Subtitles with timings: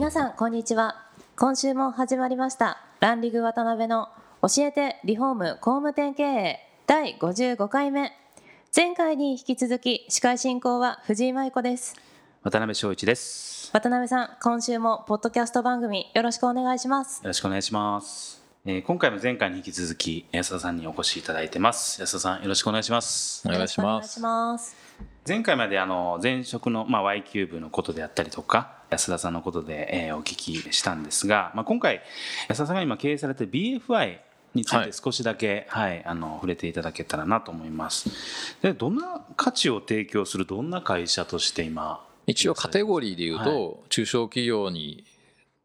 [0.00, 0.96] 皆さんこんにちは。
[1.36, 2.82] 今週も始まりました。
[3.00, 4.08] ランリグ渡辺の
[4.40, 6.58] 教えてリフォーム工務店経営。
[6.86, 8.10] 第55回目。
[8.74, 11.96] 前回に引き続き司会進行は藤井舞子です。
[12.42, 13.70] 渡辺翔一です。
[13.74, 17.18] 渡辺さん今週もポッドキャスト番組よろしくお願いします。
[17.22, 18.39] よろしくお願いします。
[18.66, 21.98] えー今回も前回に引き続き安田さんにお越しいただいてます。
[21.98, 23.42] 安田さんよろしくお願いします。
[23.48, 24.76] お願いします
[25.26, 32.02] 前回まであの前職の、まあ、Y キューブのことであったりとか安田さんのことで、えーお聞きしたんですが、まあ、今回
[32.48, 34.18] 安田さんが今経営されてる BFI
[34.54, 38.10] についてはい少しだけ、はいあの触れていただけたらなと思います。
[38.60, 45.06] でどんな価値を提供するどんな会社として今一応カテゴリーで言うと、は中小企業に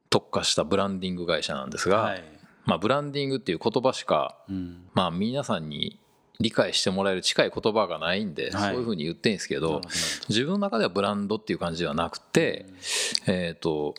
[0.09, 2.34] 特化したブランディング会社なんですが、はい
[2.65, 4.87] まあ、ブランディングっていう言葉しか、うん。
[4.93, 5.99] まあ、皆さんに
[6.39, 8.73] 理解してもらえる近い言葉がないんで、はい。
[8.73, 9.81] そういうふうに言ってるんですけど
[10.29, 12.65] 自分の中ではブランドっていう感じではなくて、
[13.27, 13.95] えっ、と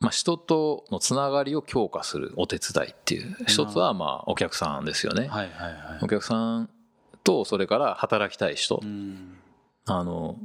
[0.00, 6.04] まあ、人とのつながりを強化するお手伝いっていう一つはまあお客さんですよね、はいはいはい。
[6.04, 6.70] お客さん
[7.22, 9.36] とそれから働きたい人、うん。
[9.86, 10.38] あの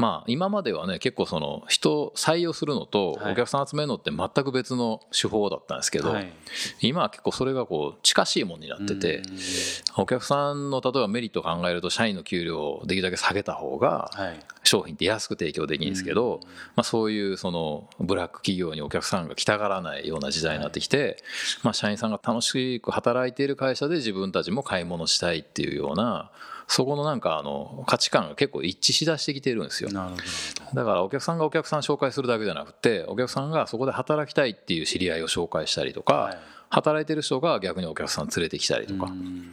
[0.00, 3.32] まあ今まではね結構その人を採用するのとはい。
[3.32, 6.32] お客さん集めるのって全く別の手法だったんですけど、はい。
[6.80, 9.24] 今は結構それがこう近しいものになってて、うん。
[10.02, 14.40] お客さんの例えばメリットを考えると社員の給料をできるだけ下げた方がはい。
[14.62, 16.40] 商品って安く提供できるんですけど、
[16.76, 21.16] まあ、そういうそのブラック企業にお客さんが来たがらないような時代になってきて、
[21.62, 26.30] まあ、社員さんが楽しく働いている会社で自分たちも買い物したいっていうような
[26.70, 29.90] そこのなんかあの価値観が結構一致しだしてきてるんですよ。
[29.90, 30.22] なるほど。
[30.72, 36.38] だからお客さんがお客さん紹介するだけじゃなくてお客さんがそこで働きたいっていう知り合いを紹介したりとか、はい。
[36.68, 39.50] 働いてる人が逆にお客さん連れてきたりとか、うん。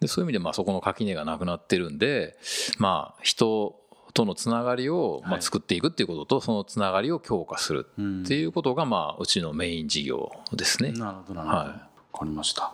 [0.00, 2.36] でそういう意味でまあそこの垣根がなくなってるんで
[2.78, 3.76] まあ人
[4.12, 5.38] とのつながりをまはい。
[5.38, 10.90] あ作っていくっていうこととそのつながりを強化するうんっていうことがまあうちのメイン事業ですね。
[10.90, 12.72] なるほどなるほど、はいわかりました。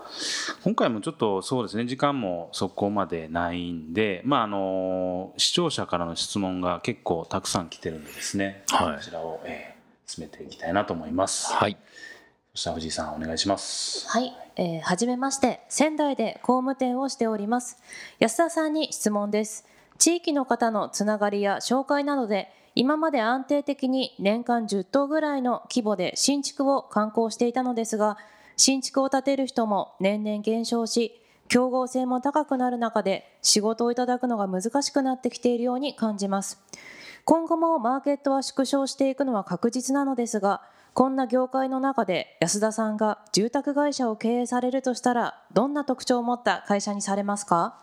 [0.62, 8.96] 今回もちょっとそうですね時間もそこまでないんでまああの視聴者からの質問が結構たくさん来てるんでですね、はい。
[8.96, 9.74] こちらを、えー
[10.06, 11.76] 進めていきたいなと思います、はい。
[12.54, 14.08] そしたら藤井さんお願いします。
[14.08, 17.78] はい、えー、はじめまして仙台で工務店をしております。
[18.20, 19.66] 安田さんに質問です。
[19.98, 28.18] 地域の方のつながりや紹介などで今まで安定的に年間10棟ぐらいの規模で新築を観光していたのですが
[28.56, 36.58] 新築を建てる人も年々減少し競合性も高くなる中で仕事をいただくのが難しくなってきているように感じます。
[37.24, 40.60] 今後もマーケットは縮小していくのは確実なのですが
[40.92, 47.82] こんな業界の中で安田さんが住宅会社を経営されるとしたらどんな特徴を持った会社にされますか？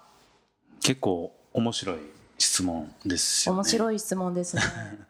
[0.79, 1.97] 結構面白い
[2.41, 3.57] 質問ですよね。
[3.59, 4.63] 面白い質問ですね。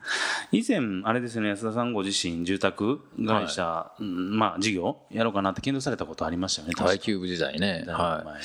[0.52, 6.90] 以前あれですよね安田さんご自身住宅会社、うんまあ事業やろうかなって検討されたことありましたよね確か。
[6.90, 8.38] Y キューブ時代ね、は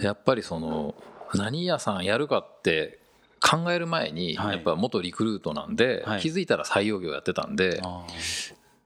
[0.00, 0.96] い、やっぱりその
[1.34, 2.98] 何屋さんやるかって
[3.40, 4.56] 考える前にはい。
[4.56, 6.20] やっぱ元リクルートなんではい。
[6.20, 8.04] 気づいたら採用業やってたんであ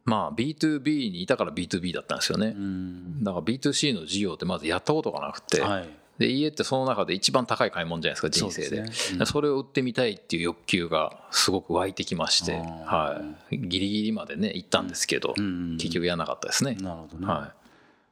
[0.04, 2.48] まあ B2B にいたから B2B だったんですよね。
[2.48, 3.24] ーうん。
[3.24, 8.68] だから B2C の事業ってまずやったことがなくて、はいで家ってその中で一番高い買い物じゃないですか人生で。
[8.68, 8.92] そね。
[9.12, 9.18] うん。
[9.20, 15.78] でそれを売ってみたいっていう欲求がすごく湧いてきまして、はい、ギリギリまでね行ったんですけど、うん。
[15.78, 17.54] 結局やらなかったですね、なるほどね、は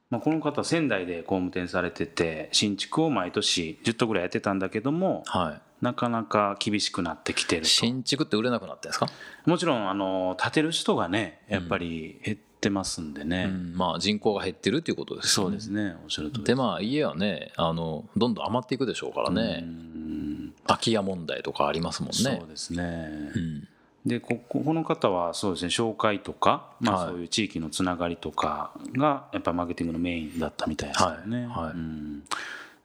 [0.09, 5.29] まあ、この方仙台で工務店されてて新築を毎年10棟ぐらいやってたんだけどもい。
[5.29, 9.07] はなかなか厳しくなってきてる新築って売れなくなってんですか、
[9.45, 15.51] もちろんあの建てる人がねやっぱり減ってますんでね、うんまあ、人口が減ってるっていうことですよね。
[15.51, 15.95] そうですね。
[16.03, 20.53] おっしゃるとりでまあ家はねあのどんどん余っていくでしょうからね、うん。
[20.67, 22.15] 空き家問題とかありますもんね。
[22.17, 23.67] そうですね、うん。
[24.05, 27.09] でこここの方はそうですね紹介とか、まあ、はい。
[27.09, 31.45] そういう地域のつながりとかがやっぱマーケティングのメインだったみたいですよね。
[31.47, 31.65] はい。
[31.65, 31.73] はい。
[31.73, 32.23] うん。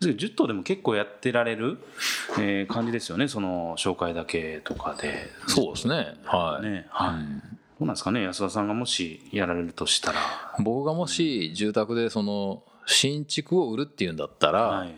[0.00, 1.78] 10頭でも結構やってられる、
[2.38, 3.26] えー感じですよね。
[3.28, 5.30] その紹介だけとかで。
[5.46, 6.14] そうですね。
[6.24, 7.14] はい、ねはい。
[7.14, 7.42] うん
[7.78, 10.20] どうなんですかね安田さんがもしやられるとしたら。
[10.60, 14.94] 僕がもし住宅でその新築を売るっていうんだったら、はい。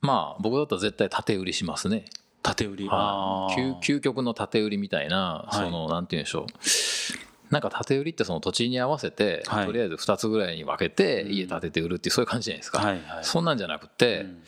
[0.00, 2.06] まあ僕だったら絶対建て売りしますね。
[2.42, 2.88] 縦売り。
[2.88, 3.54] はい。
[3.54, 5.56] 究究極の縦売りみたいな、はい。
[5.56, 7.52] そのなんて言うんでしょう。
[7.52, 9.66] なんか縦売りってその土地に合わせて、はい。
[9.66, 13.24] とりあえず2つぐらいに分けてうん家建てて売るっていうそういう感じじゃないですか、はいはい。
[13.24, 14.42] そんなんじゃなくて、うん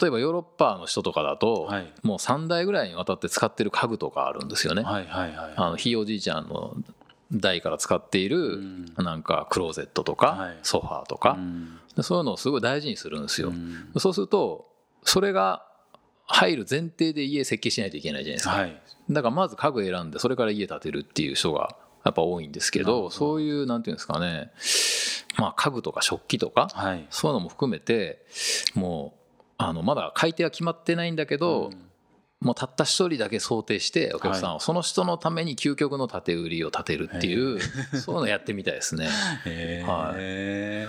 [0.00, 1.92] 例えばヨーロッパの人とかだと、はい。
[2.02, 6.74] もう3代ぐらいにわたって使ってる家具とかあるんですよね、はいはいはいあのひいおじいちゃんの
[7.32, 8.94] 代から使っているん。
[8.96, 10.58] なんかクローゼットとかはい。
[10.62, 11.38] ソファーとか
[12.00, 13.48] そういうのをすごい大事にするんですよ。
[13.48, 13.90] うん。
[13.98, 14.68] そうすると
[15.04, 15.66] それが
[16.26, 18.54] 入る前提で家設計しないといけないじゃないですか。
[18.54, 18.82] はい。
[19.10, 23.10] だからまず家具選んでそれから家建てるっていう人がやっぱ多いんですけどど。
[23.10, 24.52] そういうなんていうんですかね。
[25.38, 27.06] まあ家具とか食器とかはい。
[27.10, 28.24] そういうのも含めて
[28.74, 29.21] もう
[29.58, 31.92] あのまだ買い手は決まってないんだけど、うん。
[32.42, 37.60] もうたった一人だけ想定してお客さんをその人のために究極の建て売りを建てるっていう
[37.96, 39.08] そういうのやってみたいですね。
[39.46, 40.88] へはえ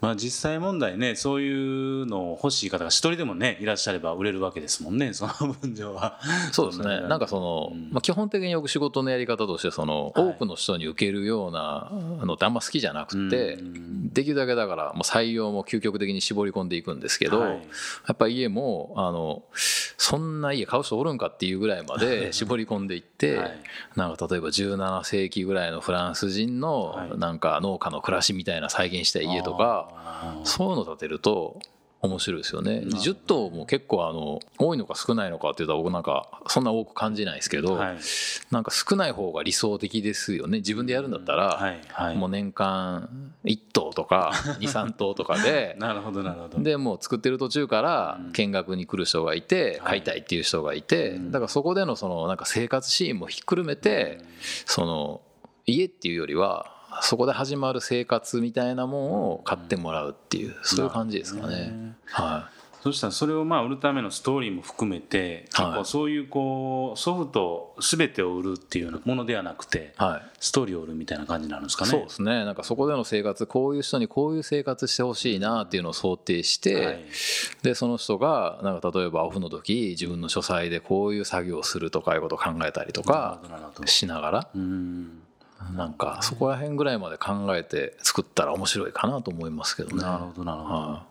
[0.00, 6.18] まあ実際問題ねそういうのを欲しい方が一人でもねいらっしゃれば売れるわけですもんね その分上は。
[6.52, 7.00] そうですね。
[7.08, 7.90] なんかその、うん。
[7.92, 10.28] まあ、基本的によく仕事のやり方としてそのはい。
[10.30, 11.90] 多くの人に受けるような
[12.24, 14.12] のってあんま好きじゃなくて、うん。
[14.12, 17.52] できるだけだからもう採用も究極的に絞り込んでいくんですけど、はい。
[17.52, 17.58] や
[18.12, 23.58] っぱ家もあのそんな家買う人おるんかっていうぐらいまで絞り込んでいって、はい。
[23.96, 27.18] なんか例えば17世紀ぐらいのフランス人のはい。
[27.18, 29.89] なんか農家の暮らしみたいな再現した家とか
[30.44, 31.60] そういうの建てると
[32.02, 32.82] 面白いですよね。
[32.84, 32.96] ほど。
[32.96, 37.98] 10棟も結構あの多いのか少ないのかっていうと僕なんかそんな多く感じないですけど、はい。
[38.50, 40.58] なんか少ない方が理想的ですよね。
[40.58, 41.80] 自分でやるんだったら、はい。
[41.88, 42.16] はい。
[42.16, 46.62] もう年間1棟とか 23棟とかでなるほどなるほど。
[46.62, 48.32] でもう作ってる途中からうん。
[48.32, 49.90] 見学に来る人がいてはい。
[49.90, 51.30] 買いたいっていう人がいてうん。
[51.32, 54.20] だからそこでのそのなんか生活シーンもひっくるめて
[54.64, 55.20] その
[55.66, 61.94] 家っていうよりはそこで始まる生活みたいなもんを買ってもらうっていうそういう感じですかね。
[62.06, 62.48] は
[62.82, 65.84] そしたらそれをまあ売るためのストーリーも含めて、はい。
[65.84, 70.22] そういうこうソフト全てを売るっていうものではなくていはい。
[70.40, 71.90] ストーリーを売るみたいな感じになるんですかね。
[71.90, 72.44] そうですね。
[72.46, 77.04] なんかそこでの生活こういう人にこういう生活してほしいなっていうのを想定して、はい。
[77.62, 83.42] でその人がなんか例えばオフの時自分の書斎でこういう作業をするとかいうことを考えたりとか
[83.84, 85.22] しながらうん
[85.76, 90.02] なんかそこら辺ぐらいまで考えて作ったら面白いかなと思いますけどね。
[90.02, 90.74] なるほどなるほど。
[90.74, 91.06] は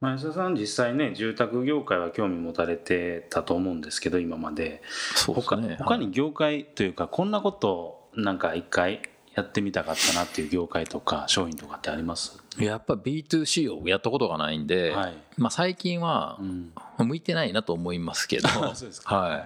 [0.00, 4.82] まあ、安田さん実際ね住宅業界は興味持たれてたと思うんですけど今まで。
[4.82, 5.76] いそうです他ね。
[5.78, 9.00] 他に業界というかこんなことなんか一回
[9.34, 12.38] やってみたかったなっていう業界とか商品とかってあります？
[12.58, 15.14] やっぱ B2C をやったことがないんで、はい。
[15.38, 16.72] まあ、最近はうん。
[16.98, 18.48] 向いてないなと思いますけど。
[18.74, 19.16] そうですか。
[19.16, 19.44] はい、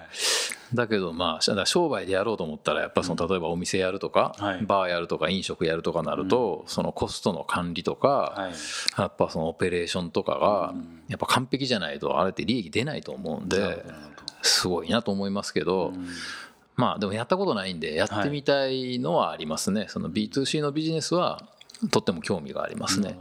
[0.73, 4.61] だけどまあ商売でやろうと思ったらやっぱその例えばお店やるとか、はい。
[4.63, 8.53] バーやるとか飲食やるとかなると、そのコストの管理とか、はい。
[9.01, 11.03] やっぱそのオペレーションとかがうん。
[11.07, 13.83] やっぱ完璧じゃないとあれって利益出ないと思うんで
[14.43, 15.91] すごいなと思いますけど、
[16.75, 21.41] まあでもやったことないんでやってみたいのはありますね、その B2C のビジネスは
[21.91, 23.17] とっても興味がありますね。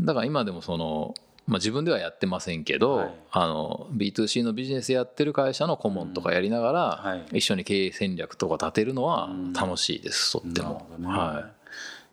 [0.00, 1.14] だから今でもその、
[1.46, 3.14] まあ、自分ではやってませんけど、はい。
[3.32, 7.38] あの B2C のビジネスやってる会社の顧問とかやりながら、はい。
[7.38, 9.52] 一緒に経営戦略とか立てるのはうん。
[9.52, 10.86] 楽しいです、とっても。
[10.98, 11.06] ね。
[11.06, 11.50] は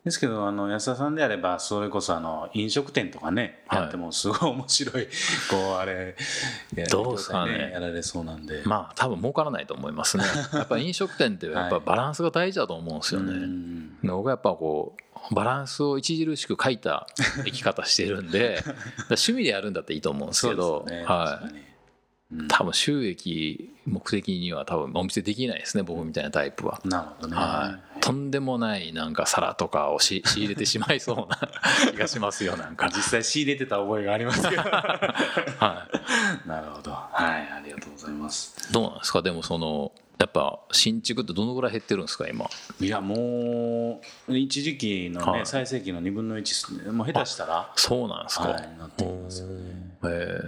[0.04, 3.82] ですけどあの安田さんであればそれこそあの飲食店とかねはい。
[3.84, 5.06] やってもすごい面白い
[5.50, 6.16] こうあれ
[6.76, 7.72] やどうですかね。
[7.72, 8.62] やられそうなんで。
[8.62, 10.24] い、まあ多分儲からないと思いますね。
[10.54, 13.32] やっぱ飲食店ってやっぱ バランスが大事だと思うんですよね。
[13.32, 14.02] うん。
[14.02, 17.08] で僕はやっぱこうバランスを著しく書いた
[17.46, 18.64] 生き方してるんで
[19.10, 21.04] 趣味でやるんだっていいと思うんですけどね。
[21.06, 21.42] は
[22.32, 22.48] い、うん。
[22.48, 26.80] 多分収益目的には多分お店できないですね僕みたいなタイプは。
[26.86, 31.40] なるほどね、はい、とんでもないなんか皿とかをし 仕入れてしまいそうな
[31.92, 32.90] 気がしますよなんか。
[32.90, 35.88] 実際仕入れてた覚えがありますけどは
[36.46, 36.92] なるほど。
[36.92, 38.56] はいありがとうございます。
[38.70, 39.22] い、どうなんですか？
[39.22, 42.48] でもそのやっぱ新築ってどのぐらい減ってるんですか今？
[42.80, 45.46] いやもう一時期のね、はい。
[45.48, 46.92] 最盛期の2分の1ですね。
[46.92, 47.74] もう下手したら。
[47.76, 49.54] そうなんですか、はいなってきますよね。
[50.04, 50.40] へ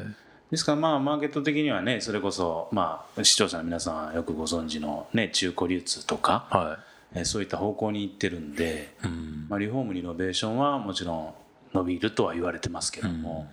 [0.51, 6.79] ですからまあマーケット的にはねそれこそまあ視聴者の皆さんはよくご存知のね中古流通とかえは
[7.15, 9.45] えーそういった方向に行ってるんで、い、うん。
[9.49, 11.33] まあ、リフォームリノベーションはもちろん
[11.73, 13.51] 伸びるとは言われてますけども、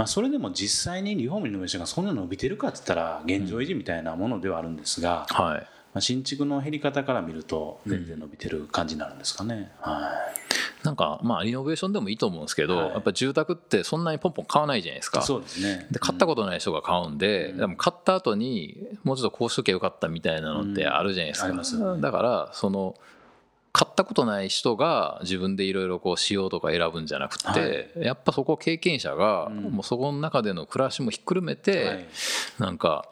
[0.00, 5.60] まあ、それでも実際にリフォームリノベーションがそんな伸びてるかって言ったら現状維持みたいなものではあるんですが、はい。
[5.92, 9.72] まあ、新築の減り方から見ると全然伸びてる感じになるんですかね。
[9.80, 10.10] は
[10.84, 12.90] なんかまあリノベーションでもいいと思うんですけど、はい。
[12.92, 15.86] やっぱ住宅ってそんなにポンポン買わないじゃないですい、かそうですね。
[15.90, 17.58] で買ったことない人が買うんで、うん。
[17.58, 22.00] でも買った後にもうちょっとこうしときゃよかったみたいなのってあるじゃないですか、うんありますよね。
[22.00, 22.94] だからその
[23.72, 29.62] 買ったことない人が自分でいろいろこうしようとか選ぶんじゃなくて、やっぱそこ経験者がうん。
[29.70, 32.06] もうそこの中での暮らしもひっくるめて、はい。
[32.58, 33.08] なんか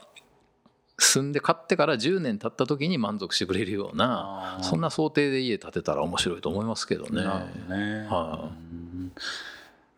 [0.99, 7.23] 住んで買ってから10年経った時に満足してくれるようなそんな想定で家建てたら面白いと思いますけどね。
[7.23, 8.07] なるほどね。
[8.09, 9.13] はうん。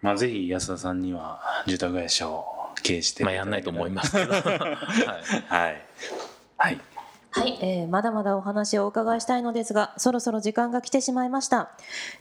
[0.03, 2.45] まあぜひ安田さんには住宅会社を
[2.83, 4.43] 経営してまあやんないと思いますけど、 はい、
[5.49, 5.83] はい。
[6.59, 6.81] はい。
[7.33, 11.71] はい、えーまだまだお話をお伺いしたいのですがそろそろ時間が来てしまいました。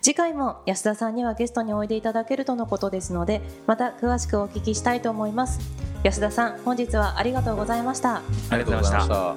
[0.01, 5.59] 次回も安田さんにはゲストにおいでいただけるとのことですのでまた詳しくお聞きしたいと思います。
[6.03, 8.17] 安田さん本日はありがとうございました。
[8.17, 9.35] ありがとうございました。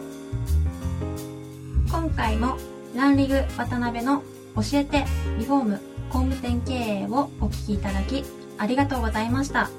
[1.91, 2.57] 今回も
[2.95, 4.23] ランリグ渡辺の
[4.55, 5.05] 教えて
[5.39, 8.25] リフォーム工務店経営をお聞きいただき
[8.59, 9.71] ありがとうございました。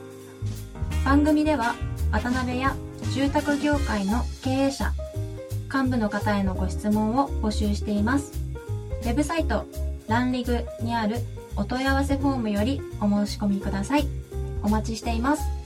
[1.06, 1.76] 番組では
[2.12, 2.76] 渡辺や
[3.14, 4.92] 住宅業界の経営者
[5.74, 8.34] 幹部の方へのご質問を募集しています。
[9.02, 9.66] ウェブサイト
[10.08, 11.18] ランリグにある
[11.56, 14.08] お問い合わせフォームよりお申し込みください。
[14.62, 15.63] お待ちしています。